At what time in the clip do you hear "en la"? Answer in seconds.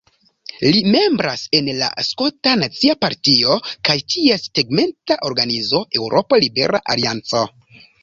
1.57-1.89